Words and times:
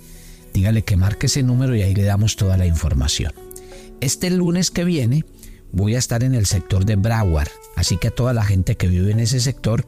Dígale 0.51 0.83
que 0.83 0.97
marque 0.97 1.27
ese 1.27 1.43
número 1.43 1.75
y 1.75 1.83
ahí 1.83 1.93
le 1.93 2.05
damos 2.05 2.37
toda 2.37 2.57
la 2.57 2.65
información. 2.65 3.33
Este 3.99 4.31
lunes 4.31 4.71
que 4.71 4.83
viene 4.83 5.25
voy 5.71 5.95
a 5.95 5.99
estar 5.99 6.23
en 6.23 6.35
el 6.35 6.45
sector 6.45 6.85
de 6.85 6.95
Broward, 6.95 7.49
así 7.75 7.97
que 7.97 8.09
a 8.09 8.11
toda 8.11 8.33
la 8.33 8.43
gente 8.43 8.75
que 8.75 8.87
vive 8.87 9.11
en 9.11 9.19
ese 9.19 9.39
sector, 9.39 9.85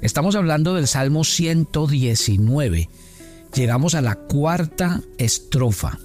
Estamos 0.00 0.36
hablando 0.36 0.74
del 0.74 0.86
Salmo 0.86 1.24
119. 1.24 2.88
Llegamos 3.54 3.94
a 3.94 4.02
la 4.02 4.16
cuarta 4.16 5.00
estrofa 5.16 5.98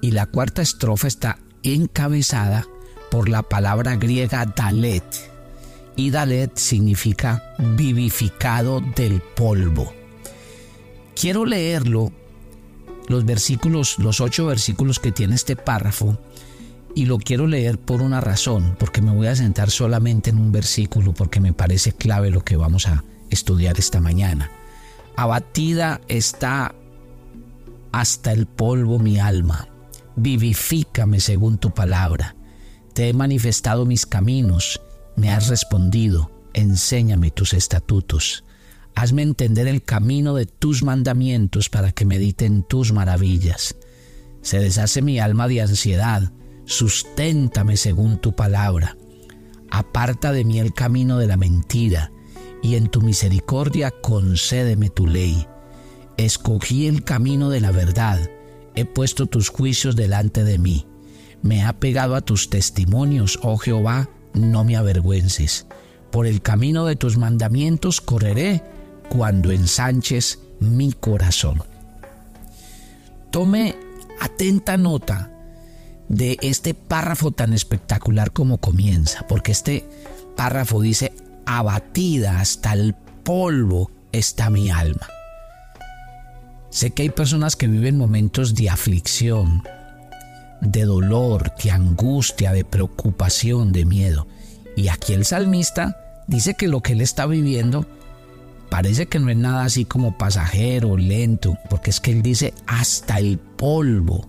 y 0.00 0.10
la 0.10 0.26
cuarta 0.26 0.62
estrofa 0.62 1.06
está 1.06 1.38
encabezada 1.62 2.66
por 3.10 3.28
la 3.28 3.42
palabra 3.42 3.96
griega 3.96 4.46
Dalet. 4.46 5.04
Y 5.94 6.10
Dalet 6.10 6.56
significa 6.56 7.54
vivificado 7.58 8.80
del 8.80 9.20
polvo. 9.20 9.92
Quiero 11.14 11.44
leerlo, 11.46 12.12
los 13.08 13.24
versículos, 13.24 13.98
los 13.98 14.20
ocho 14.20 14.46
versículos 14.46 14.98
que 14.98 15.12
tiene 15.12 15.36
este 15.36 15.56
párrafo, 15.56 16.18
y 16.96 17.04
lo 17.04 17.18
quiero 17.18 17.46
leer 17.46 17.78
por 17.78 18.00
una 18.00 18.22
razón, 18.22 18.74
porque 18.78 19.02
me 19.02 19.12
voy 19.12 19.26
a 19.26 19.36
sentar 19.36 19.70
solamente 19.70 20.30
en 20.30 20.38
un 20.38 20.50
versículo, 20.50 21.12
porque 21.12 21.40
me 21.40 21.52
parece 21.52 21.92
clave 21.92 22.30
lo 22.30 22.42
que 22.42 22.56
vamos 22.56 22.86
a 22.88 23.04
estudiar 23.28 23.78
esta 23.78 24.00
mañana. 24.00 24.50
Abatida 25.14 26.00
está 26.08 26.74
hasta 27.92 28.32
el 28.32 28.46
polvo 28.46 28.98
mi 28.98 29.18
alma, 29.18 29.68
vivifícame 30.16 31.20
según 31.20 31.58
tu 31.58 31.70
palabra. 31.74 32.34
Te 32.94 33.10
he 33.10 33.12
manifestado 33.12 33.84
mis 33.84 34.06
caminos, 34.06 34.80
me 35.16 35.30
has 35.30 35.48
respondido, 35.48 36.30
enséñame 36.54 37.30
tus 37.30 37.52
estatutos. 37.52 38.42
Hazme 38.94 39.20
entender 39.20 39.68
el 39.68 39.82
camino 39.82 40.34
de 40.34 40.46
tus 40.46 40.82
mandamientos 40.82 41.68
para 41.68 41.92
que 41.92 42.06
medite 42.06 42.46
en 42.46 42.62
tus 42.62 42.94
maravillas. 42.94 43.76
Se 44.40 44.60
deshace 44.60 45.02
mi 45.02 45.18
alma 45.18 45.46
de 45.46 45.60
ansiedad, 45.60 46.32
susténtame 46.66 47.76
según 47.76 48.18
tu 48.18 48.34
palabra. 48.34 48.96
Aparta 49.70 50.32
de 50.32 50.44
mí 50.44 50.58
el 50.58 50.74
camino 50.74 51.18
de 51.18 51.26
la 51.26 51.36
mentira, 51.36 52.12
y 52.62 52.74
en 52.74 52.88
tu 52.88 53.00
misericordia 53.00 53.90
concédeme 53.90 54.90
tu 54.90 55.06
ley. 55.06 55.46
Escogí 56.16 56.86
el 56.86 57.04
camino 57.04 57.48
de 57.48 57.60
la 57.60 57.70
verdad, 57.70 58.30
he 58.74 58.84
puesto 58.84 59.26
tus 59.26 59.48
juicios 59.48 59.96
delante 59.96 60.44
de 60.44 60.58
mí. 60.58 60.86
Me 61.42 61.64
ha 61.64 61.74
pegado 61.74 62.14
a 62.14 62.20
tus 62.20 62.50
testimonios, 62.50 63.38
oh 63.42 63.56
Jehová, 63.56 64.08
no 64.34 64.64
me 64.64 64.76
avergüences. 64.76 65.66
Por 66.10 66.26
el 66.26 66.42
camino 66.42 66.86
de 66.86 66.96
tus 66.96 67.16
mandamientos 67.16 68.00
correré 68.00 68.62
cuando 69.08 69.52
ensanches 69.52 70.40
mi 70.60 70.92
corazón. 70.92 71.62
Tome 73.30 73.76
atenta 74.20 74.76
nota 74.76 75.35
de 76.08 76.38
este 76.42 76.74
párrafo 76.74 77.30
tan 77.30 77.52
espectacular 77.52 78.32
como 78.32 78.58
comienza, 78.58 79.26
porque 79.26 79.52
este 79.52 79.84
párrafo 80.36 80.80
dice, 80.80 81.12
abatida 81.46 82.40
hasta 82.40 82.72
el 82.72 82.94
polvo 83.24 83.90
está 84.12 84.50
mi 84.50 84.70
alma. 84.70 85.08
Sé 86.70 86.90
que 86.90 87.02
hay 87.02 87.10
personas 87.10 87.56
que 87.56 87.68
viven 87.68 87.96
momentos 87.96 88.54
de 88.54 88.68
aflicción, 88.68 89.62
de 90.60 90.84
dolor, 90.84 91.52
de 91.62 91.70
angustia, 91.70 92.52
de 92.52 92.64
preocupación, 92.64 93.72
de 93.72 93.84
miedo. 93.84 94.26
Y 94.76 94.88
aquí 94.88 95.14
el 95.14 95.24
salmista 95.24 95.96
dice 96.26 96.54
que 96.54 96.68
lo 96.68 96.82
que 96.82 96.92
él 96.92 97.00
está 97.00 97.26
viviendo 97.26 97.86
parece 98.68 99.06
que 99.06 99.18
no 99.18 99.30
es 99.30 99.36
nada 99.36 99.64
así 99.64 99.84
como 99.84 100.18
pasajero, 100.18 100.96
lento, 100.96 101.56
porque 101.70 101.90
es 101.90 102.00
que 102.00 102.10
él 102.10 102.22
dice 102.22 102.52
hasta 102.66 103.18
el 103.18 103.38
polvo 103.38 104.28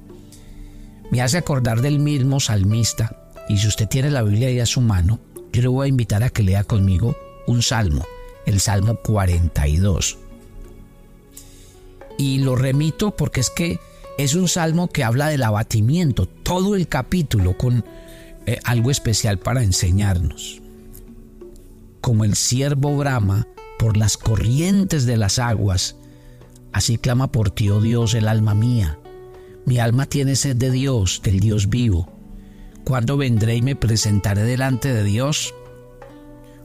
me 1.12 1.22
hace 1.22 1.38
acordar 1.38 1.82
del 1.82 2.00
mismo 2.00 2.40
salmista. 2.40 3.32
Y 3.50 3.58
si 3.58 3.68
usted 3.68 3.88
tiene 3.88 4.12
la 4.12 4.24
Biblia 4.24 4.50
ahí 4.50 4.60
a 4.60 4.66
su 4.66 4.82
mano, 4.82 5.20
yo 5.54 5.62
le 5.62 5.68
voy 5.68 5.86
a 5.86 5.90
invitar 5.90 6.24
a 6.24 6.30
que 6.30 6.44
lea 6.44 6.64
conmigo 6.64 7.16
un 7.48 7.62
salmo, 7.62 8.06
el 8.46 8.60
Salmo 8.60 8.96
42. 8.96 10.18
Y 12.18 12.40
lo 12.40 12.56
remito 12.56 13.16
porque 13.16 13.40
es 13.40 13.50
que 13.50 13.80
es 14.18 14.34
un 14.34 14.48
salmo 14.48 14.90
que 14.90 15.04
habla 15.04 15.28
del 15.28 15.44
abatimiento, 15.44 16.26
todo 16.26 16.76
el 16.76 16.88
capítulo 16.88 17.58
con 17.58 17.86
eh, 18.46 18.60
algo 18.64 18.92
especial 18.92 19.38
para 19.40 19.64
enseñarnos. 19.64 20.62
Como 22.02 22.24
el 22.24 22.36
siervo 22.36 22.98
brama 22.98 23.48
por 23.78 23.96
las 23.96 24.18
corrientes 24.18 25.06
de 25.06 25.18
las 25.18 25.40
aguas, 25.40 25.96
así 26.74 26.98
clama 26.98 27.32
por 27.32 27.52
ti, 27.52 27.70
oh 27.70 27.82
Dios, 27.82 28.16
el 28.16 28.28
alma 28.28 28.56
mía. 28.56 29.00
Mi 29.68 29.80
alma 29.80 30.06
tiene 30.06 30.38
sed 30.38 30.56
de 30.56 30.72
Dios, 30.72 31.20
del 31.22 31.42
Dios 31.42 31.68
vivo. 31.68 32.08
¿Cuándo 32.86 33.18
vendré 33.18 33.58
y 33.58 33.62
me 33.62 33.76
presentaré 33.76 34.44
delante 34.44 34.94
de 34.94 35.04
Dios? 35.04 35.54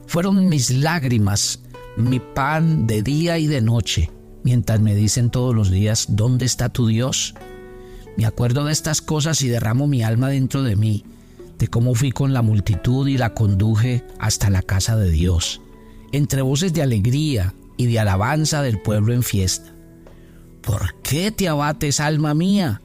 Fueron 0.07 0.47
mis 0.47 0.71
lágrimas, 0.71 1.59
mi 1.97 2.21
pan 2.21 2.87
de 2.87 3.03
día 3.03 3.37
y 3.39 3.47
de 3.47 3.59
noche, 3.59 4.09
mientras 4.43 4.79
me 4.79 4.95
dicen 4.95 5.31
todos 5.31 5.53
los 5.53 5.69
días, 5.69 6.05
¿dónde 6.11 6.45
está 6.45 6.69
tu 6.69 6.87
Dios? 6.87 7.35
Me 8.15 8.25
acuerdo 8.25 8.63
de 8.63 8.71
estas 8.71 9.01
cosas 9.01 9.41
y 9.41 9.49
derramo 9.49 9.85
mi 9.85 10.01
alma 10.01 10.29
dentro 10.29 10.63
de 10.63 10.77
mí, 10.77 11.03
de 11.59 11.67
cómo 11.67 11.95
fui 11.95 12.13
con 12.13 12.31
la 12.31 12.41
multitud 12.41 13.05
y 13.09 13.17
la 13.17 13.33
conduje 13.33 14.05
hasta 14.17 14.49
la 14.49 14.61
casa 14.61 14.95
de 14.95 15.11
Dios, 15.11 15.59
entre 16.13 16.41
voces 16.41 16.71
de 16.71 16.83
alegría 16.83 17.53
y 17.75 17.87
de 17.87 17.99
alabanza 17.99 18.61
del 18.61 18.81
pueblo 18.81 19.13
en 19.13 19.23
fiesta. 19.23 19.75
¿Por 20.61 20.95
qué 21.01 21.31
te 21.31 21.49
abates, 21.49 21.99
alma 21.99 22.33
mía? 22.33 22.79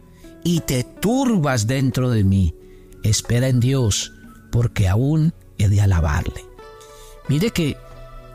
Y 0.45 0.61
te 0.61 0.85
turbas 0.85 1.67
dentro 1.67 2.11
de 2.11 2.25
mí. 2.25 2.55
Espera 3.03 3.49
en 3.49 3.61
Dios, 3.61 4.13
porque 4.51 4.89
aún 4.89 5.33
he 5.59 5.69
de 5.69 5.81
alabarle. 5.81 6.45
Mire 7.29 7.51
que 7.51 7.77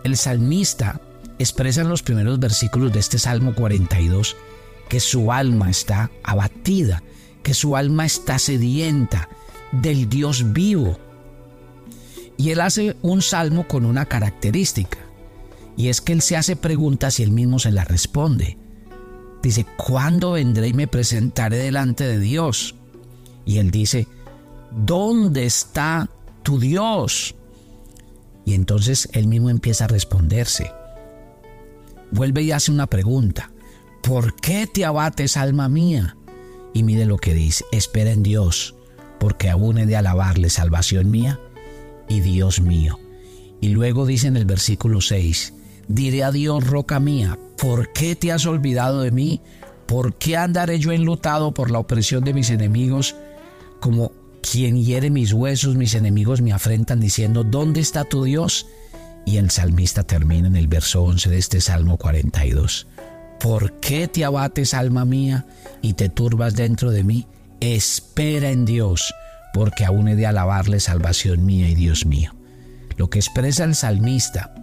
el 0.03 0.17
salmista 0.17 1.01
expresa 1.39 1.81
en 1.81 1.89
los 1.89 2.03
primeros 2.03 2.39
versículos 2.39 2.91
de 2.93 2.99
este 2.99 3.17
Salmo 3.19 3.55
42 3.55 4.35
que 4.89 4.99
su 4.99 5.31
alma 5.31 5.69
está 5.69 6.11
abatida, 6.23 7.01
que 7.41 7.53
su 7.53 7.75
alma 7.75 8.05
está 8.05 8.37
sedienta 8.37 9.29
del 9.71 10.09
Dios 10.09 10.53
vivo. 10.53 10.99
Y 12.37 12.51
él 12.51 12.61
hace 12.61 12.95
un 13.01 13.21
salmo 13.21 13.67
con 13.67 13.85
una 13.85 14.05
característica, 14.05 14.99
y 15.75 15.87
es 15.87 16.01
que 16.01 16.13
él 16.13 16.21
se 16.21 16.37
hace 16.37 16.55
preguntas 16.55 17.19
y 17.19 17.23
él 17.23 17.31
mismo 17.31 17.59
se 17.59 17.71
las 17.71 17.87
responde. 17.87 18.57
Dice, 19.43 19.65
¿cuándo 19.75 20.31
vendré 20.31 20.69
y 20.69 20.73
me 20.73 20.87
presentaré 20.87 21.57
delante 21.57 22.05
de 22.05 22.17
Dios? 22.17 22.75
Y 23.45 23.57
él 23.57 23.71
dice, 23.71 24.07
¿dónde 24.71 25.45
está 25.45 26.09
tu 26.43 26.59
Dios? 26.59 27.35
Y 28.45 28.53
entonces 28.53 29.09
él 29.11 29.27
mismo 29.27 29.49
empieza 29.49 29.83
a 29.83 29.89
responderse. 29.89 30.71
Vuelve 32.11 32.41
y 32.41 32.51
hace 32.53 32.71
una 32.71 32.87
pregunta. 32.87 33.51
¿Por 34.01 34.33
qué 34.35 34.65
te 34.65 34.85
abates, 34.85 35.35
alma 35.35 35.67
mía? 35.67 36.15
Y 36.73 36.83
mire 36.83 37.05
lo 37.05 37.17
que 37.17 37.33
dice. 37.33 37.65
Espera 37.73 38.11
en 38.11 38.23
Dios, 38.23 38.75
porque 39.19 39.49
aún 39.49 39.77
he 39.77 39.85
de 39.85 39.97
alabarle 39.97 40.49
salvación 40.49 41.11
mía 41.11 41.39
y 42.07 42.21
Dios 42.21 42.61
mío. 42.61 42.97
Y 43.59 43.69
luego 43.69 44.05
dice 44.05 44.27
en 44.27 44.37
el 44.37 44.45
versículo 44.45 45.01
6, 45.01 45.53
diré 45.89 46.23
a 46.23 46.31
Dios, 46.31 46.65
roca 46.65 46.99
mía, 47.01 47.37
¿por 47.63 47.93
qué 47.93 48.17
te 48.17 48.29
has 48.33 48.45
olvidado 48.45 49.03
de 49.03 49.11
mí? 49.11 49.39
¿Por 49.85 50.15
qué 50.15 50.35
andaré 50.35 50.79
yo 50.79 50.91
enlutado 50.91 51.53
por 51.53 51.71
la 51.71 51.79
opresión 51.79 52.25
de 52.25 52.33
mis 52.33 52.49
enemigos? 52.49 53.15
Como 53.79 54.11
quien 54.41 54.83
hiere 54.83 55.09
mis 55.09 55.31
huesos, 55.31 55.77
mis 55.77 55.93
enemigos 55.95 56.41
me 56.41 56.51
afrentan 56.51 56.99
diciendo, 56.99 57.45
¿dónde 57.45 57.79
está 57.79 58.03
tu 58.03 58.25
Dios? 58.25 58.67
Y 59.25 59.37
el 59.37 59.49
salmista 59.49 60.03
termina 60.03 60.49
en 60.49 60.57
el 60.57 60.67
verso 60.67 61.03
11 61.03 61.29
de 61.29 61.37
este 61.37 61.61
Salmo 61.61 61.95
42. 61.95 62.85
¿Por 63.39 63.79
qué 63.79 64.09
te 64.09 64.25
abates, 64.25 64.73
alma 64.73 65.05
mía, 65.05 65.45
y 65.81 65.93
te 65.93 66.09
turbas 66.09 66.55
dentro 66.55 66.91
de 66.91 67.05
mí? 67.05 67.27
Espera 67.61 68.49
en 68.49 68.65
Dios, 68.65 69.13
porque 69.53 69.85
aún 69.85 70.09
he 70.09 70.17
de 70.17 70.25
alabarle 70.25 70.81
salvación 70.81 71.45
mía 71.45 71.69
y 71.69 71.75
Dios 71.75 72.05
mío. 72.05 72.35
Lo 72.97 73.09
que 73.09 73.19
expresa 73.19 73.63
el 73.63 73.75
salmista 73.75 74.53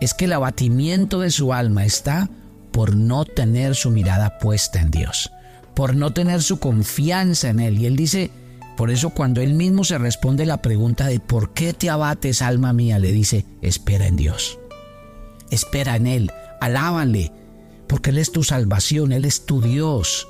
es 0.00 0.14
que 0.14 0.26
el 0.26 0.32
abatimiento 0.32 1.20
de 1.20 1.30
su 1.30 1.52
alma 1.52 1.84
está 1.84 2.30
por 2.72 2.96
no 2.96 3.24
tener 3.24 3.74
su 3.74 3.90
mirada 3.90 4.38
puesta 4.38 4.80
en 4.80 4.90
Dios, 4.90 5.30
por 5.74 5.94
no 5.94 6.12
tener 6.12 6.42
su 6.42 6.58
confianza 6.58 7.48
en 7.48 7.60
Él. 7.60 7.78
Y 7.78 7.86
Él 7.86 7.96
dice, 7.96 8.30
por 8.76 8.90
eso 8.90 9.10
cuando 9.10 9.40
él 9.40 9.54
mismo 9.54 9.84
se 9.84 9.98
responde 9.98 10.46
la 10.46 10.60
pregunta 10.60 11.06
de 11.06 11.20
¿por 11.20 11.52
qué 11.52 11.72
te 11.72 11.90
abates, 11.90 12.42
alma 12.42 12.72
mía? 12.72 12.98
Le 12.98 13.12
dice, 13.12 13.46
espera 13.62 14.06
en 14.08 14.16
Dios. 14.16 14.58
Espera 15.50 15.94
en 15.94 16.08
Él, 16.08 16.32
alábale, 16.60 17.30
porque 17.86 18.10
Él 18.10 18.18
es 18.18 18.32
tu 18.32 18.42
salvación, 18.42 19.12
Él 19.12 19.24
es 19.24 19.46
tu 19.46 19.60
Dios. 19.60 20.26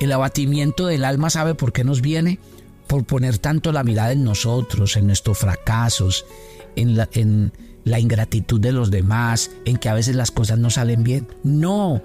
El 0.00 0.10
abatimiento 0.12 0.86
del 0.86 1.04
alma 1.04 1.30
sabe 1.30 1.54
por 1.54 1.72
qué 1.72 1.84
nos 1.84 2.00
viene, 2.00 2.40
por 2.88 3.04
poner 3.04 3.38
tanto 3.38 3.70
la 3.70 3.84
mirada 3.84 4.12
en 4.12 4.24
nosotros, 4.24 4.96
en 4.96 5.06
nuestros 5.06 5.38
fracasos, 5.38 6.24
en 6.74 6.96
la, 6.96 7.08
en 7.12 7.52
la 7.84 7.98
ingratitud 7.98 8.60
de 8.60 8.72
los 8.72 8.90
demás, 8.90 9.50
en 9.64 9.76
que 9.76 9.88
a 9.88 9.94
veces 9.94 10.16
las 10.16 10.30
cosas 10.30 10.58
no 10.58 10.70
salen 10.70 11.02
bien. 11.02 11.28
No, 11.42 12.02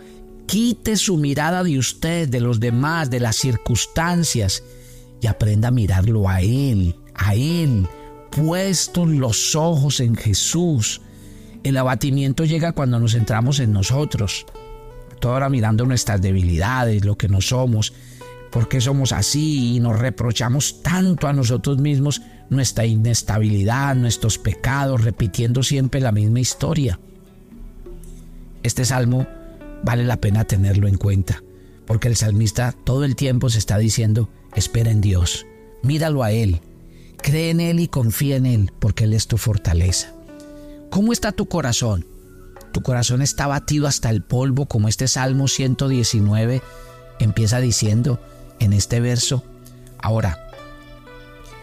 quite 0.47 0.97
su 0.97 1.17
mirada 1.17 1.63
de 1.63 1.77
usted, 1.77 2.29
de 2.29 2.39
los 2.39 2.59
demás, 2.59 3.09
de 3.09 3.19
las 3.19 3.35
circunstancias 3.35 4.63
y 5.21 5.27
aprenda 5.27 5.69
a 5.69 5.71
mirarlo 5.71 6.29
a 6.29 6.41
Él, 6.41 6.95
a 7.13 7.35
Él, 7.35 7.87
puestos 8.31 9.07
los 9.09 9.55
ojos 9.55 9.99
en 9.99 10.15
Jesús. 10.15 11.01
El 11.63 11.77
abatimiento 11.77 12.45
llega 12.45 12.73
cuando 12.73 12.99
nos 12.99 13.13
centramos 13.13 13.59
en 13.59 13.71
nosotros, 13.71 14.45
toda 15.19 15.49
mirando 15.49 15.85
nuestras 15.85 16.21
debilidades, 16.21 17.03
lo 17.05 17.17
que 17.17 17.27
no 17.27 17.41
somos, 17.41 17.93
por 18.51 18.69
qué 18.69 18.79
somos 18.79 19.11
así 19.11 19.75
y 19.75 19.79
nos 19.79 19.97
reprochamos 19.97 20.81
tanto 20.81 21.27
a 21.27 21.33
nosotros 21.33 21.79
mismos 21.79 22.21
nuestra 22.49 22.85
inestabilidad, 22.85 23.95
nuestros 23.95 24.37
pecados, 24.37 25.03
repitiendo 25.03 25.63
siempre 25.63 26.01
la 26.01 26.11
misma 26.11 26.39
historia. 26.39 26.99
Este 28.63 28.85
salmo 28.85 29.27
vale 29.83 30.03
la 30.03 30.17
pena 30.17 30.45
tenerlo 30.45 30.87
en 30.87 30.97
cuenta, 30.97 31.43
porque 31.85 32.07
el 32.07 32.15
salmista 32.15 32.71
todo 32.71 33.03
el 33.03 33.15
tiempo 33.15 33.49
se 33.49 33.59
está 33.59 33.77
diciendo, 33.77 34.29
Espera 34.55 34.89
en 34.89 35.01
Dios, 35.01 35.45
míralo 35.83 36.23
a 36.23 36.31
Él, 36.31 36.61
cree 37.17 37.49
en 37.49 37.59
Él 37.59 37.79
y 37.79 37.87
confía 37.87 38.37
en 38.37 38.45
Él, 38.45 38.71
porque 38.79 39.03
Él 39.03 39.13
es 39.13 39.27
tu 39.27 39.37
fortaleza. 39.37 40.13
¿Cómo 40.89 41.11
está 41.11 41.31
tu 41.31 41.47
corazón? 41.47 42.05
Tu 42.71 42.81
corazón 42.81 43.21
está 43.21 43.47
batido 43.47 43.87
hasta 43.87 44.09
el 44.09 44.21
polvo, 44.21 44.65
como 44.65 44.87
este 44.87 45.07
Salmo 45.07 45.47
119 45.47 46.61
empieza 47.19 47.59
diciendo 47.59 48.19
en 48.59 48.73
este 48.73 48.99
verso. 48.99 49.43
Ahora, 49.97 50.44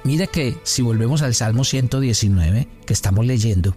mire 0.05 0.29
que 0.29 0.57
si 0.65 0.83
volvemos 0.83 1.23
al 1.23 1.35
Salmo 1.35 1.65
119 1.65 2.69
que 2.87 2.93
estamos 2.93 3.27
leyendo, 3.27 3.77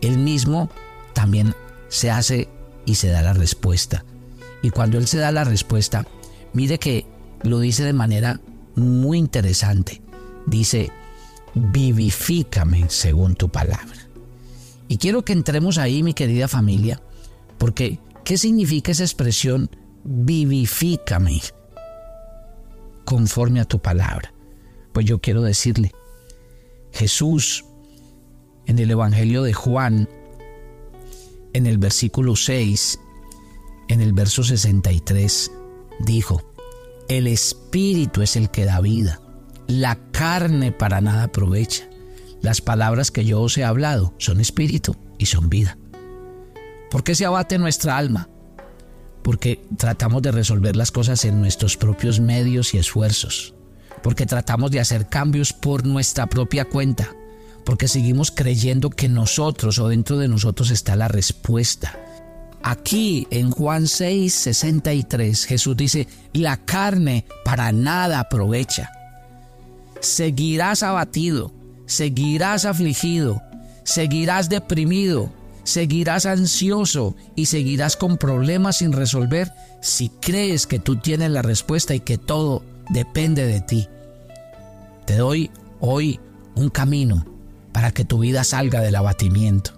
Él 0.00 0.18
mismo 0.18 0.70
también 1.12 1.54
se 1.88 2.10
hace 2.10 2.48
y 2.86 2.94
se 2.94 3.08
da 3.08 3.22
la 3.22 3.32
respuesta. 3.32 4.04
Y 4.62 4.70
cuando 4.70 4.98
Él 4.98 5.06
se 5.06 5.18
da 5.18 5.32
la 5.32 5.44
respuesta, 5.44 6.06
mire 6.52 6.78
que 6.78 7.06
lo 7.42 7.58
dice 7.60 7.84
de 7.84 7.92
manera 7.92 8.40
muy 8.76 9.18
interesante. 9.18 10.02
Dice, 10.46 10.90
vivifícame 11.54 12.86
según 12.88 13.34
tu 13.34 13.48
palabra. 13.48 14.08
Y 14.88 14.98
quiero 14.98 15.24
que 15.24 15.32
entremos 15.32 15.78
ahí, 15.78 16.02
mi 16.02 16.14
querida 16.14 16.48
familia, 16.48 17.00
porque 17.58 18.00
¿qué 18.24 18.36
significa 18.36 18.92
esa 18.92 19.04
expresión 19.04 19.70
vivifícame 20.02 21.40
conforme 23.04 23.60
a 23.60 23.64
tu 23.64 23.78
palabra? 23.78 24.32
Pues 24.92 25.06
yo 25.06 25.20
quiero 25.20 25.42
decirle, 25.42 25.92
Jesús 26.92 27.64
en 28.66 28.78
el 28.78 28.90
Evangelio 28.90 29.42
de 29.42 29.52
Juan, 29.52 30.08
en 31.52 31.66
el 31.66 31.78
versículo 31.78 32.36
6, 32.36 33.00
en 33.88 34.00
el 34.00 34.12
verso 34.12 34.44
63, 34.44 35.50
dijo, 35.98 36.42
el 37.08 37.26
espíritu 37.26 38.22
es 38.22 38.36
el 38.36 38.50
que 38.50 38.64
da 38.64 38.80
vida. 38.80 39.20
La 39.66 39.98
carne 40.12 40.70
para 40.70 41.00
nada 41.00 41.24
aprovecha. 41.24 41.88
Las 42.42 42.60
palabras 42.60 43.10
que 43.10 43.24
yo 43.24 43.40
os 43.40 43.58
he 43.58 43.64
hablado 43.64 44.14
son 44.18 44.40
espíritu 44.40 44.94
y 45.18 45.26
son 45.26 45.50
vida. 45.50 45.76
¿Por 46.90 47.02
qué 47.02 47.16
se 47.16 47.24
abate 47.26 47.58
nuestra 47.58 47.96
alma? 47.96 48.28
Porque 49.22 49.60
tratamos 49.76 50.22
de 50.22 50.30
resolver 50.30 50.76
las 50.76 50.92
cosas 50.92 51.24
en 51.24 51.40
nuestros 51.40 51.76
propios 51.76 52.20
medios 52.20 52.72
y 52.74 52.78
esfuerzos. 52.78 53.54
Porque 54.02 54.26
tratamos 54.26 54.70
de 54.70 54.80
hacer 54.80 55.08
cambios 55.08 55.52
por 55.52 55.86
nuestra 55.86 56.26
propia 56.26 56.64
cuenta. 56.64 57.10
Porque 57.64 57.88
seguimos 57.88 58.30
creyendo 58.30 58.90
que 58.90 59.08
nosotros 59.08 59.78
o 59.78 59.88
dentro 59.88 60.18
de 60.18 60.28
nosotros 60.28 60.70
está 60.70 60.96
la 60.96 61.08
respuesta 61.08 61.98
Aquí 62.62 63.26
en 63.30 63.50
Juan 63.50 63.86
6, 63.86 64.32
63 64.32 65.46
Jesús 65.46 65.76
dice, 65.76 66.06
la 66.34 66.58
carne 66.58 67.24
para 67.44 67.72
nada 67.72 68.20
aprovecha. 68.20 68.90
Seguirás 70.00 70.82
abatido, 70.82 71.52
seguirás 71.86 72.66
afligido, 72.66 73.40
seguirás 73.84 74.50
deprimido, 74.50 75.32
seguirás 75.64 76.26
ansioso 76.26 77.16
y 77.34 77.46
seguirás 77.46 77.96
con 77.96 78.18
problemas 78.18 78.78
sin 78.78 78.92
resolver 78.92 79.52
si 79.80 80.10
crees 80.10 80.66
que 80.66 80.78
tú 80.78 80.96
tienes 80.96 81.30
la 81.30 81.42
respuesta 81.42 81.94
y 81.94 82.00
que 82.00 82.18
todo 82.18 82.62
depende 82.90 83.46
de 83.46 83.60
ti. 83.60 83.88
Te 85.06 85.16
doy 85.16 85.50
hoy 85.80 86.20
un 86.54 86.68
camino 86.68 87.24
para 87.72 87.92
que 87.92 88.04
tu 88.04 88.18
vida 88.18 88.44
salga 88.44 88.80
del 88.80 88.96
abatimiento. 88.96 89.72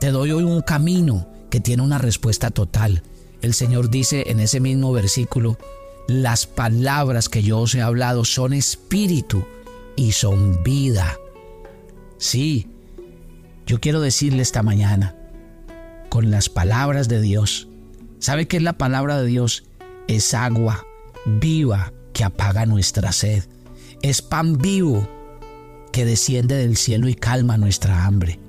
Te 0.00 0.10
doy 0.10 0.32
hoy 0.32 0.42
un 0.42 0.60
camino 0.60 1.28
que 1.50 1.60
tiene 1.60 1.82
una 1.82 1.98
respuesta 1.98 2.50
total. 2.50 3.02
El 3.40 3.54
Señor 3.54 3.90
dice 3.90 4.24
en 4.30 4.40
ese 4.40 4.60
mismo 4.60 4.92
versículo, 4.92 5.58
las 6.08 6.46
palabras 6.46 7.28
que 7.28 7.42
yo 7.42 7.60
os 7.60 7.74
he 7.74 7.82
hablado 7.82 8.24
son 8.24 8.52
espíritu 8.52 9.44
y 9.96 10.12
son 10.12 10.62
vida. 10.62 11.16
Sí, 12.18 12.68
yo 13.66 13.80
quiero 13.80 14.00
decirle 14.00 14.42
esta 14.42 14.62
mañana, 14.62 15.16
con 16.08 16.30
las 16.30 16.48
palabras 16.48 17.08
de 17.08 17.20
Dios, 17.20 17.68
¿sabe 18.18 18.46
qué 18.46 18.58
es 18.58 18.62
la 18.62 18.78
palabra 18.78 19.20
de 19.20 19.26
Dios? 19.26 19.64
Es 20.08 20.34
agua 20.34 20.86
viva 21.26 21.92
que 22.16 22.24
apaga 22.24 22.64
nuestra 22.64 23.12
sed. 23.12 23.44
Es 24.00 24.22
pan 24.22 24.56
vivo 24.56 25.06
que 25.92 26.06
desciende 26.06 26.54
del 26.56 26.78
cielo 26.78 27.10
y 27.10 27.14
calma 27.14 27.58
nuestra 27.58 28.06
hambre. 28.06 28.40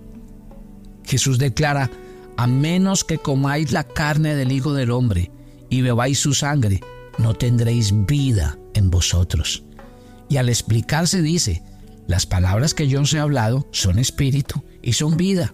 Jesús 1.04 1.38
declara, 1.38 1.92
a 2.38 2.48
menos 2.48 3.04
que 3.04 3.18
comáis 3.18 3.74
la 3.74 3.84
carne 3.84 4.36
del 4.36 4.54
Hijo 4.54 4.74
del 4.74 4.92
Hombre 4.92 5.32
y 5.70 5.82
bebáis 5.82 6.18
su 6.18 6.34
sangre, 6.34 6.80
no 7.18 7.34
tendréis 7.34 8.06
vida 8.06 8.58
en 8.74 8.90
vosotros. 8.90 9.66
Y 10.30 10.38
al 10.38 10.48
explicarse 10.48 11.22
dice, 11.22 11.62
las 12.08 12.26
palabras 12.26 12.74
que 12.74 12.88
yo 12.88 13.02
os 13.02 13.14
he 13.14 13.20
hablado 13.20 13.68
son 13.72 14.00
espíritu 14.00 14.64
y 14.82 14.94
son 14.94 15.18
vida. 15.18 15.54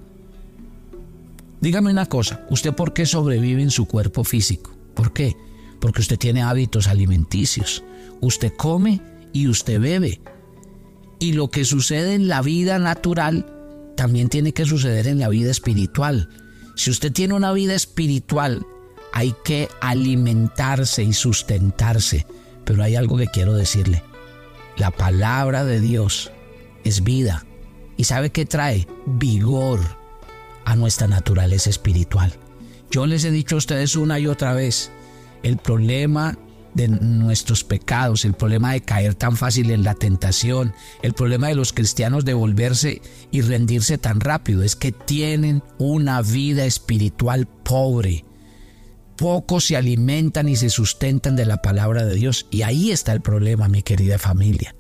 Dígame 1.61 1.89
una 1.89 2.05
cosa, 2.05 2.45
¿usted 2.51 2.75
por 2.75 2.93
qué 2.93 3.07
sobrevive 3.07 3.63
en 3.63 3.71
su 3.71 3.87
cuerpo 3.87 4.23
físico? 4.23 4.71
¿Por 4.93 5.13
qué? 5.13 5.35
Porque 5.83 5.99
usted 5.99 6.17
tiene 6.17 6.41
hábitos 6.41 6.87
alimenticios. 6.87 7.83
Usted 8.21 8.53
come 8.55 9.01
y 9.33 9.49
usted 9.49 9.81
bebe. 9.81 10.21
Y 11.19 11.33
lo 11.33 11.49
que 11.49 11.65
sucede 11.65 12.13
en 12.13 12.29
la 12.29 12.41
vida 12.41 12.79
natural 12.79 13.45
también 13.97 14.29
tiene 14.29 14.53
que 14.53 14.63
suceder 14.63 15.07
en 15.07 15.19
la 15.19 15.27
vida 15.27 15.51
espiritual. 15.51 16.29
Si 16.77 16.89
usted 16.89 17.11
tiene 17.11 17.33
una 17.33 17.51
vida 17.51 17.73
espiritual, 17.73 18.65
hay 19.11 19.35
que 19.43 19.67
alimentarse 19.81 21.03
y 21.03 21.11
sustentarse. 21.11 22.25
Pero 22.63 22.81
hay 22.81 22.95
algo 22.95 23.17
que 23.17 23.27
quiero 23.27 23.53
decirle. 23.53 24.03
La 24.77 24.89
palabra 24.89 25.65
de 25.65 25.81
Dios 25.81 26.31
es 26.85 27.03
vida. 27.03 27.45
¿Y 27.97 28.05
sabe 28.05 28.31
qué 28.31 28.45
trae? 28.45 28.87
Vigor 29.05 29.81
a 30.63 30.77
nuestra 30.77 31.07
naturaleza 31.07 31.69
espiritual. 31.69 32.31
Yo 32.89 33.05
les 33.05 33.25
he 33.25 33.31
dicho 33.31 33.55
a 33.55 33.57
ustedes 33.57 33.97
una 33.97 34.17
y 34.17 34.27
otra 34.27 34.53
vez, 34.53 34.89
el 35.43 35.57
problema 35.57 36.37
de 36.73 36.87
nuestros 36.87 37.63
pecados, 37.63 38.25
el 38.25 38.33
problema 38.33 38.73
de 38.73 38.81
caer 38.81 39.13
tan 39.15 39.37
fácil 39.37 39.71
en 39.71 39.83
la 39.83 39.93
tentación, 39.93 40.73
el 41.01 41.13
problema 41.13 41.47
de 41.47 41.55
los 41.55 41.71
cristianos 41.71 42.25
de 42.25 42.33
volverse 42.33 43.01
y 43.31 43.41
rendirse 43.41 43.97
tan 43.97 44.19
rápido, 44.19 44.63
es 44.63 44.75
que 44.75 44.91
tienen 44.91 45.63
una 45.77 46.21
vida 46.21 46.65
espiritual 46.65 47.47
pobre. 47.47 48.25
Pocos 49.17 49.65
se 49.65 49.77
alimentan 49.77 50.49
y 50.49 50.55
se 50.55 50.69
sustentan 50.69 51.35
de 51.35 51.45
la 51.45 51.61
palabra 51.61 52.05
de 52.05 52.15
Dios. 52.15 52.47
Y 52.49 52.63
ahí 52.63 52.91
está 52.91 53.13
el 53.13 53.21
problema, 53.21 53.67
mi 53.67 53.83
querida 53.83 54.17
familia. 54.17 54.75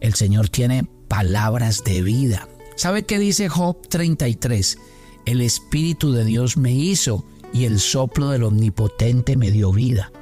El 0.00 0.14
Señor 0.14 0.50
tiene 0.50 0.86
palabras 1.08 1.82
de 1.84 2.02
vida. 2.02 2.48
¿Sabe 2.76 3.04
qué 3.04 3.18
dice 3.18 3.48
Job 3.48 3.88
33? 3.88 4.78
El 5.26 5.40
Espíritu 5.40 6.12
de 6.12 6.24
Dios 6.24 6.56
me 6.56 6.72
hizo 6.72 7.24
y 7.52 7.64
el 7.64 7.80
soplo 7.80 8.30
del 8.30 8.44
Omnipotente 8.44 9.36
me 9.36 9.50
dio 9.50 9.72
vida. 9.72 10.12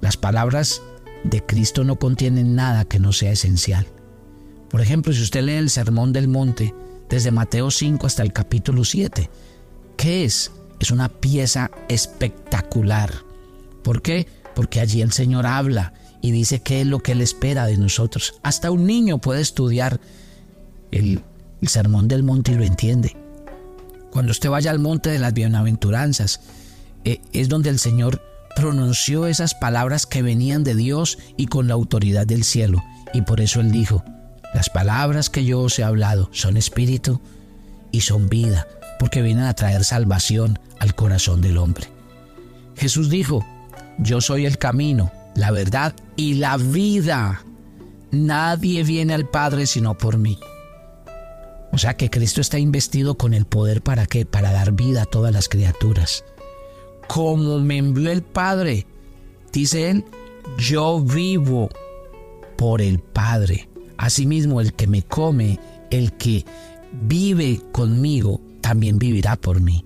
Las 0.00 0.16
palabras 0.16 0.82
de 1.24 1.44
Cristo 1.44 1.84
no 1.84 1.96
contienen 1.96 2.54
nada 2.54 2.84
que 2.84 3.00
no 3.00 3.12
sea 3.12 3.32
esencial. 3.32 3.86
Por 4.70 4.80
ejemplo, 4.80 5.12
si 5.12 5.22
usted 5.22 5.42
lee 5.42 5.52
el 5.52 5.70
Sermón 5.70 6.12
del 6.12 6.28
Monte 6.28 6.74
desde 7.08 7.30
Mateo 7.30 7.70
5 7.70 8.06
hasta 8.06 8.22
el 8.22 8.32
capítulo 8.32 8.84
7, 8.84 9.30
¿qué 9.96 10.24
es? 10.24 10.50
Es 10.80 10.90
una 10.90 11.08
pieza 11.08 11.70
espectacular. 11.88 13.12
¿Por 13.82 14.02
qué? 14.02 14.26
Porque 14.54 14.80
allí 14.80 15.00
el 15.00 15.12
Señor 15.12 15.46
habla 15.46 15.94
y 16.20 16.32
dice 16.32 16.60
qué 16.60 16.80
es 16.80 16.86
lo 16.86 17.00
que 17.00 17.12
Él 17.12 17.20
espera 17.20 17.66
de 17.66 17.76
nosotros. 17.76 18.40
Hasta 18.42 18.70
un 18.70 18.86
niño 18.86 19.18
puede 19.18 19.42
estudiar 19.42 20.00
el, 20.90 21.22
Sermón 21.62 22.08
del 22.08 22.22
Monte 22.22 22.52
y 22.52 22.56
lo 22.56 22.64
entiende. 22.64 23.16
Cuando 24.14 24.30
usted 24.30 24.48
vaya 24.48 24.70
al 24.70 24.78
monte 24.78 25.10
de 25.10 25.18
las 25.18 25.34
bienaventuranzas, 25.34 26.40
eh, 27.04 27.20
es 27.32 27.48
donde 27.48 27.68
el 27.68 27.80
Señor 27.80 28.22
pronunció 28.54 29.26
esas 29.26 29.56
palabras 29.56 30.06
que 30.06 30.22
venían 30.22 30.62
de 30.62 30.76
Dios 30.76 31.18
y 31.36 31.48
con 31.48 31.66
la 31.66 31.74
autoridad 31.74 32.24
del 32.24 32.44
cielo. 32.44 32.80
Y 33.12 33.22
por 33.22 33.40
eso 33.40 33.60
él 33.60 33.72
dijo, 33.72 34.04
las 34.54 34.70
palabras 34.70 35.30
que 35.30 35.44
yo 35.44 35.62
os 35.62 35.80
he 35.80 35.82
hablado 35.82 36.30
son 36.32 36.56
espíritu 36.56 37.20
y 37.90 38.02
son 38.02 38.28
vida, 38.28 38.68
porque 39.00 39.20
vienen 39.20 39.46
a 39.46 39.54
traer 39.54 39.84
salvación 39.84 40.60
al 40.78 40.94
corazón 40.94 41.40
del 41.40 41.58
hombre. 41.58 41.88
Jesús 42.76 43.10
dijo, 43.10 43.44
yo 43.98 44.20
soy 44.20 44.46
el 44.46 44.58
camino, 44.58 45.10
la 45.34 45.50
verdad 45.50 45.92
y 46.14 46.34
la 46.34 46.56
vida. 46.56 47.42
Nadie 48.12 48.84
viene 48.84 49.12
al 49.12 49.28
Padre 49.28 49.66
sino 49.66 49.98
por 49.98 50.18
mí. 50.18 50.38
O 51.74 51.78
sea 51.78 51.96
que 51.96 52.08
Cristo 52.08 52.40
está 52.40 52.58
investido 52.58 53.16
con 53.16 53.34
el 53.34 53.44
poder 53.44 53.82
para 53.82 54.06
qué? 54.06 54.24
Para 54.24 54.52
dar 54.52 54.72
vida 54.72 55.02
a 55.02 55.06
todas 55.06 55.32
las 55.32 55.48
criaturas 55.48 56.24
como 57.06 57.58
me 57.58 57.78
envió 57.78 58.10
el 58.10 58.22
Padre. 58.22 58.86
Dice 59.52 59.90
él, 59.90 60.04
yo 60.58 61.00
vivo 61.00 61.68
por 62.56 62.82
el 62.82 62.98
Padre. 62.98 63.68
Asimismo, 63.96 64.60
el 64.60 64.72
que 64.74 64.86
me 64.86 65.02
come, 65.02 65.58
el 65.90 66.12
que 66.14 66.44
vive 66.92 67.60
conmigo, 67.72 68.40
también 68.60 68.98
vivirá 68.98 69.36
por 69.36 69.60
mí. 69.60 69.84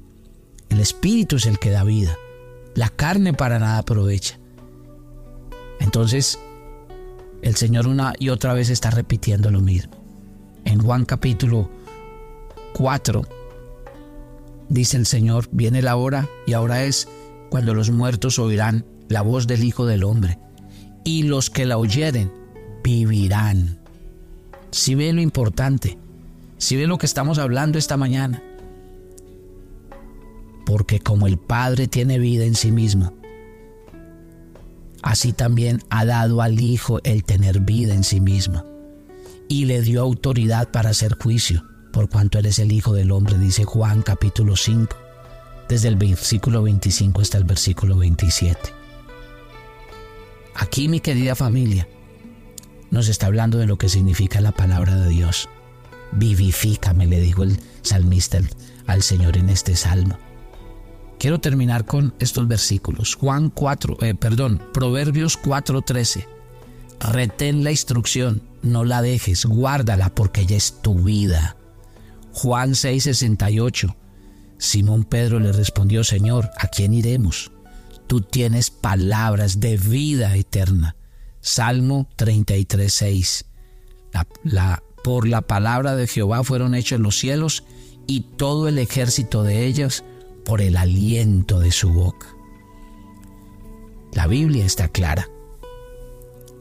El 0.68 0.80
Espíritu 0.80 1.36
es 1.36 1.46
el 1.46 1.58
que 1.58 1.70
da 1.70 1.84
vida. 1.84 2.16
La 2.74 2.88
carne 2.88 3.32
para 3.32 3.58
nada 3.58 3.78
aprovecha. 3.78 4.38
Entonces, 5.80 6.38
el 7.42 7.56
Señor 7.56 7.86
una 7.86 8.14
y 8.18 8.30
otra 8.30 8.52
vez 8.52 8.70
está 8.70 8.90
repitiendo 8.90 9.50
lo 9.50 9.60
mismo. 9.60 9.97
En 10.68 10.80
Juan 10.80 11.06
capítulo 11.06 11.70
4, 12.74 13.22
dice 14.68 14.98
el 14.98 15.06
Señor, 15.06 15.48
viene 15.50 15.80
la 15.80 15.96
hora 15.96 16.28
y 16.46 16.52
ahora 16.52 16.84
es 16.84 17.08
cuando 17.48 17.72
los 17.72 17.90
muertos 17.90 18.38
oirán 18.38 18.84
la 19.08 19.22
voz 19.22 19.46
del 19.46 19.64
Hijo 19.64 19.86
del 19.86 20.04
Hombre, 20.04 20.38
y 21.04 21.22
los 21.22 21.48
que 21.48 21.64
la 21.64 21.78
oyeren 21.78 22.30
vivirán. 22.84 23.78
Si 24.70 24.94
ve 24.94 25.10
lo 25.14 25.22
importante, 25.22 25.96
si 26.58 26.76
ve 26.76 26.86
lo 26.86 26.98
que 26.98 27.06
estamos 27.06 27.38
hablando 27.38 27.78
esta 27.78 27.96
mañana, 27.96 28.42
porque 30.66 31.00
como 31.00 31.26
el 31.26 31.38
Padre 31.38 31.88
tiene 31.88 32.18
vida 32.18 32.44
en 32.44 32.54
sí 32.54 32.72
mismo, 32.72 33.14
así 35.00 35.32
también 35.32 35.82
ha 35.88 36.04
dado 36.04 36.42
al 36.42 36.60
Hijo 36.60 37.00
el 37.04 37.24
tener 37.24 37.60
vida 37.60 37.94
en 37.94 38.04
sí 38.04 38.20
mismo, 38.20 38.77
y 39.48 39.64
le 39.64 39.82
dio 39.82 40.02
autoridad 40.02 40.70
para 40.70 40.90
hacer 40.90 41.16
juicio 41.20 41.64
por 41.92 42.08
cuanto 42.08 42.38
eres 42.38 42.58
el 42.58 42.70
Hijo 42.70 42.92
del 42.92 43.10
Hombre, 43.10 43.38
dice 43.38 43.64
Juan 43.64 44.02
capítulo 44.02 44.56
5, 44.56 44.96
desde 45.68 45.88
el 45.88 45.96
versículo 45.96 46.62
25 46.62 47.20
hasta 47.20 47.38
el 47.38 47.44
versículo 47.44 47.96
27. 47.96 48.58
Aquí 50.54 50.88
mi 50.88 51.00
querida 51.00 51.34
familia 51.34 51.88
nos 52.90 53.08
está 53.08 53.26
hablando 53.26 53.58
de 53.58 53.66
lo 53.66 53.78
que 53.78 53.88
significa 53.88 54.40
la 54.40 54.52
palabra 54.52 54.96
de 54.96 55.08
Dios. 55.08 55.48
Vivifícame, 56.12 57.06
le 57.06 57.20
dijo 57.20 57.42
el 57.42 57.58
salmista 57.82 58.38
al 58.86 59.02
Señor 59.02 59.36
en 59.36 59.48
este 59.50 59.76
salmo. 59.76 60.18
Quiero 61.18 61.40
terminar 61.40 61.84
con 61.84 62.14
estos 62.20 62.46
versículos. 62.46 63.16
Juan 63.16 63.50
4, 63.50 63.98
eh, 64.02 64.14
perdón, 64.14 64.62
Proverbios 64.72 65.36
4:13. 65.36 66.37
Retén 67.00 67.64
la 67.64 67.70
instrucción, 67.70 68.42
no 68.62 68.84
la 68.84 69.02
dejes, 69.02 69.44
guárdala 69.44 70.14
porque 70.14 70.42
ella 70.42 70.56
es 70.56 70.82
tu 70.82 70.94
vida. 70.94 71.56
Juan 72.32 72.74
6:68. 72.74 73.94
Simón 74.58 75.04
Pedro 75.04 75.38
le 75.38 75.52
respondió, 75.52 76.02
Señor, 76.02 76.50
¿a 76.58 76.66
quién 76.66 76.92
iremos? 76.92 77.52
Tú 78.08 78.20
tienes 78.20 78.70
palabras 78.70 79.60
de 79.60 79.76
vida 79.76 80.34
eterna. 80.36 80.96
Salmo 81.40 82.08
33:6. 82.16 83.44
La, 84.42 84.82
por 85.04 85.28
la 85.28 85.42
palabra 85.42 85.94
de 85.94 86.06
Jehová 86.06 86.42
fueron 86.42 86.74
hechos 86.74 86.98
los 86.98 87.18
cielos 87.18 87.64
y 88.06 88.20
todo 88.20 88.68
el 88.68 88.78
ejército 88.78 89.44
de 89.44 89.66
ellos 89.66 90.02
por 90.44 90.60
el 90.60 90.76
aliento 90.76 91.60
de 91.60 91.70
su 91.70 91.92
boca. 91.92 92.26
La 94.12 94.26
Biblia 94.26 94.64
está 94.64 94.88
clara. 94.88 95.28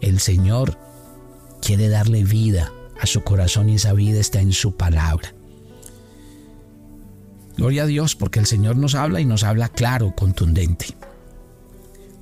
El 0.01 0.19
Señor 0.19 0.77
quiere 1.61 1.89
darle 1.89 2.23
vida 2.23 2.71
a 2.99 3.05
su 3.05 3.23
corazón 3.23 3.69
y 3.69 3.75
esa 3.75 3.93
vida 3.93 4.19
está 4.19 4.41
en 4.41 4.53
su 4.53 4.75
palabra. 4.75 5.33
Gloria 7.57 7.83
a 7.83 7.87
Dios 7.87 8.15
porque 8.15 8.39
el 8.39 8.45
Señor 8.45 8.77
nos 8.77 8.95
habla 8.95 9.19
y 9.19 9.25
nos 9.25 9.43
habla 9.43 9.69
claro, 9.69 10.13
contundente. 10.15 10.95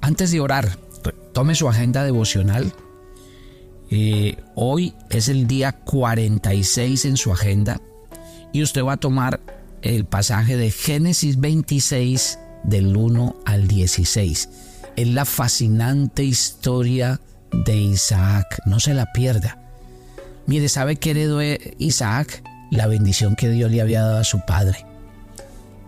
Antes 0.02 0.32
de 0.32 0.40
orar, 0.40 0.78
tome 1.34 1.56
su 1.56 1.68
agenda 1.68 2.04
devocional. 2.04 2.74
Eh, 3.92 4.38
hoy 4.56 4.94
es 5.10 5.28
el 5.28 5.48
día 5.48 5.74
46 5.74 7.06
en 7.06 7.18
su 7.18 7.32
agenda 7.32 7.82
y 8.54 8.64
usted 8.64 8.84
va 8.84 8.94
a 8.94 8.98
tomar 8.98 9.42
el 9.82 10.06
pasaje 10.06 10.58
de 10.58 10.72
Génesis 10.72 11.40
26 11.40 12.40
del 12.64 12.96
1 12.96 13.36
al 13.46 13.68
16. 13.68 14.50
Es 14.96 15.08
la 15.10 15.26
fascinante 15.26 16.24
historia 16.24 17.20
de 17.20 17.35
Isaac. 17.68 18.62
No 18.66 18.80
se 18.80 18.94
la 18.94 19.12
pierda. 19.12 19.58
Mire, 20.46 20.70
¿sabe 20.70 20.98
qué 20.98 21.12
heredó 21.12 21.42
Isaac? 21.78 22.44
La 22.72 22.88
bendición 22.88 23.36
que 23.36 23.50
Dios 23.50 23.72
le 23.72 23.82
había 23.82 24.02
dado 24.02 24.18
a 24.18 24.24
su 24.24 24.42
padre. 24.46 24.86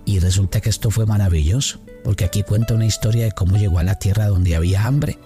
Y 0.06 0.20
resulta 0.20 0.62
que 0.62 0.70
esto 0.70 0.90
fue 0.90 1.06
maravilloso, 1.06 1.80
porque 2.04 2.26
aquí 2.26 2.44
cuenta 2.44 2.74
una 2.74 2.86
historia 2.86 3.26
de 3.26 3.32
cómo 3.32 3.58
llegó 3.58 3.80
a 3.80 3.84
la 3.84 4.00
tierra 4.00 4.28
donde 4.28 4.56
había 4.56 4.86
hambre 4.86 5.20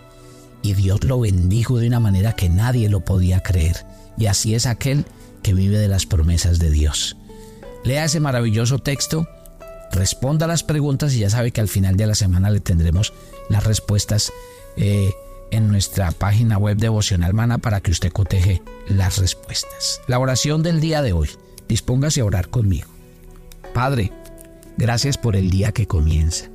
y 0.62 0.74
Dios 0.74 1.04
lo 1.04 1.20
bendijo 1.20 1.80
de 1.80 1.88
una 1.88 2.00
manera 2.00 2.34
que 2.34 2.50
nadie 2.50 2.90
lo 2.90 3.02
podía 3.02 3.42
creer. 3.42 3.86
Y 4.18 4.28
así 4.28 4.56
es 4.56 4.66
aquel 4.66 5.06
que 5.42 5.54
vive 5.54 5.78
de 5.80 5.88
las 5.88 6.06
promesas 6.06 6.60
de 6.60 6.70
Dios. 6.70 7.18
Lea 7.84 8.06
ese 8.06 8.20
maravilloso 8.20 8.80
texto, 8.80 9.28
responda 9.92 10.46
a 10.46 10.48
las 10.48 10.64
preguntas 10.64 11.14
y 11.14 11.20
ya 11.20 11.30
sabe 11.30 11.52
que 11.52 11.62
al 11.62 11.68
final 11.68 11.98
de 11.98 12.08
la 12.08 12.16
semana 12.16 12.50
le 12.52 12.60
tendremos 12.60 13.14
las 13.50 13.64
respuestas 13.64 14.32
eh, 14.78 15.12
en 15.52 15.68
nuestra 15.68 16.12
página 16.12 16.58
web 16.58 16.78
devocional 16.78 17.34
mana 17.34 17.58
para 17.58 17.82
que 17.82 17.92
usted 17.92 18.12
coteje 18.12 18.62
las 18.88 19.18
respuestas. 19.18 20.02
La 20.08 20.20
oración 20.20 20.64
del 20.64 20.80
día 20.80 21.02
de 21.02 21.14
hoy. 21.14 21.30
Dispóngase 21.68 22.22
a 22.22 22.26
orar 22.26 22.50
conmigo. 22.50 22.90
Padre, 23.74 24.12
Gracias 24.78 25.18
por 25.18 25.36
el 25.36 25.52
día 25.52 25.72
que 25.72 25.86
comienza. 25.86 26.50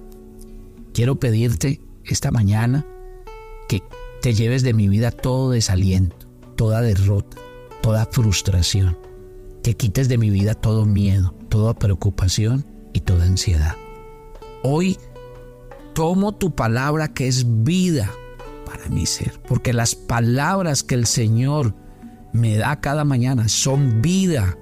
Quiero 0.92 1.16
pedirte 1.16 1.80
esta 2.04 2.30
mañana 2.30 2.84
que 3.68 3.82
te 4.20 4.34
lleves 4.34 4.62
de 4.62 4.74
mi 4.74 4.88
vida 4.88 5.10
todo 5.10 5.50
desaliento, 5.50 6.16
toda 6.56 6.80
derrota, 6.80 7.36
toda 7.82 8.06
frustración, 8.06 8.98
que 9.62 9.76
quites 9.76 10.08
de 10.08 10.18
mi 10.18 10.30
vida 10.30 10.54
todo 10.54 10.86
miedo, 10.86 11.34
toda 11.48 11.74
preocupación 11.74 12.66
y 12.92 13.00
toda 13.00 13.26
ansiedad. 13.26 13.76
Hoy 14.64 14.98
tomo 15.94 16.32
tu 16.32 16.54
palabra 16.54 17.14
que 17.14 17.28
es 17.28 17.44
vida 17.62 18.10
para 18.66 18.88
mi 18.90 19.06
ser, 19.06 19.40
porque 19.49 19.73
las 19.73 19.94
palabras 19.94 20.82
que 20.82 20.96
el 20.96 21.06
Señor 21.06 21.75
me 22.35 22.56
da 22.56 22.80
cada 22.82 23.04
mañana 23.04 23.49
son 23.49 24.02
vida 24.02 24.58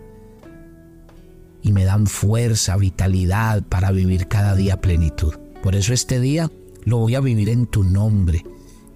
y 1.63 1.73
me 1.73 1.85
dan 1.85 2.07
fuerza, 2.07 2.77
vitalidad 2.77 3.63
para 3.65 3.91
vivir 3.91 4.29
cada 4.29 4.55
día 4.55 4.81
plenitud. 4.81 5.35
Por 5.63 5.75
eso 5.75 5.93
este 5.93 6.21
día 6.21 6.51
lo 6.85 6.99
voy 6.99 7.15
a 7.15 7.21
vivir 7.21 7.49
en 7.49 7.67
tu 7.67 7.83
nombre, 7.83 8.45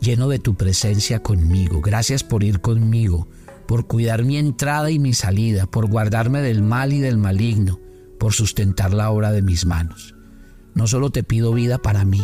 lleno 0.00 0.28
de 0.28 0.38
tu 0.38 0.54
presencia 0.54 1.22
conmigo. 1.22 1.80
Gracias 1.80 2.22
por 2.22 2.44
ir 2.44 2.60
conmigo, 2.60 3.26
por 3.66 3.86
cuidar 3.86 4.22
mi 4.22 4.36
entrada 4.36 4.90
y 4.90 4.98
mi 4.98 5.14
salida, 5.14 5.66
por 5.66 5.88
guardarme 5.88 6.42
del 6.42 6.62
mal 6.62 6.92
y 6.92 7.00
del 7.00 7.16
maligno, 7.16 7.80
por 8.20 8.34
sustentar 8.34 8.92
la 8.92 9.10
obra 9.10 9.32
de 9.32 9.42
mis 9.42 9.64
manos. 9.64 10.14
No 10.74 10.86
solo 10.86 11.10
te 11.10 11.22
pido 11.22 11.54
vida 11.54 11.78
para 11.78 12.04
mí, 12.04 12.22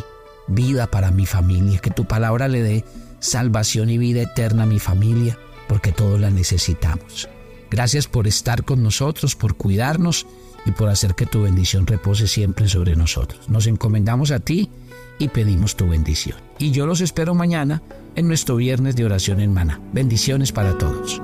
vida 0.49 0.87
para 0.87 1.11
mi 1.11 1.27
familia, 1.27 1.79
que 1.79 1.91
tu 1.91 2.05
palabra 2.05 2.49
le 2.49 2.63
dé 2.63 2.85
salvación 3.21 3.91
y 3.91 3.99
vida 3.99 4.23
eterna 4.23 4.65
a 4.65 4.67
mi 4.67 4.79
familia, 4.79 5.39
porque 5.69 5.93
todos 5.93 6.21
la 6.21 6.31
necesitamos. 6.31 7.29
Gracias 7.71 8.07
por 8.07 8.27
estar 8.27 8.65
con 8.65 8.83
nosotros, 8.83 9.35
por 9.35 9.57
cuidarnos 9.57 10.27
y 10.67 10.71
por 10.71 10.89
hacer 10.89 11.15
que 11.15 11.27
tu 11.27 11.43
bendición 11.43 11.87
repose 11.87 12.29
siempre 12.29 12.69
sobre 12.69 12.97
nosotros. 12.97 13.49
Nos 13.49 13.67
encomendamos 13.67 14.31
a 14.31 14.41
ti 14.41 14.71
y 15.19 15.29
pedimos 15.29 15.77
tu 15.77 15.89
bendición. 15.89 16.39
Y 16.59 16.71
yo 16.71 16.87
los 16.87 17.01
espero 17.01 17.35
mañana 17.35 17.83
en 18.15 18.29
nuestro 18.29 18.57
viernes 18.57 18.97
de 18.97 19.05
oración 19.05 19.41
en 19.41 19.53
Mana. 19.53 19.81
Bendiciones 19.93 20.53
para 20.53 20.77
todos. 20.79 21.21